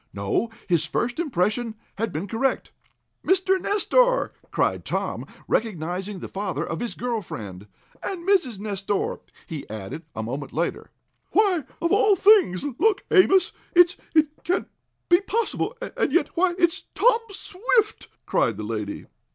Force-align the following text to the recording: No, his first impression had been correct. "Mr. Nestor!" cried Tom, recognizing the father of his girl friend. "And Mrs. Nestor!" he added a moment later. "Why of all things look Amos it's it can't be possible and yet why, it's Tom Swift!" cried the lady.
No, 0.15 0.49
his 0.67 0.87
first 0.87 1.19
impression 1.19 1.75
had 1.99 2.11
been 2.11 2.25
correct. 2.27 2.71
"Mr. 3.23 3.61
Nestor!" 3.61 4.33
cried 4.49 4.83
Tom, 4.83 5.27
recognizing 5.47 6.17
the 6.17 6.27
father 6.27 6.65
of 6.65 6.79
his 6.79 6.95
girl 6.95 7.21
friend. 7.21 7.67
"And 8.01 8.27
Mrs. 8.27 8.57
Nestor!" 8.57 9.19
he 9.45 9.69
added 9.69 10.01
a 10.15 10.23
moment 10.23 10.53
later. 10.53 10.89
"Why 11.33 11.65
of 11.79 11.91
all 11.91 12.15
things 12.15 12.63
look 12.79 13.05
Amos 13.11 13.51
it's 13.75 13.95
it 14.15 14.29
can't 14.43 14.67
be 15.07 15.21
possible 15.21 15.77
and 15.79 16.11
yet 16.11 16.29
why, 16.33 16.55
it's 16.57 16.85
Tom 16.95 17.19
Swift!" 17.29 18.07
cried 18.25 18.57
the 18.57 18.63
lady. 18.63 19.05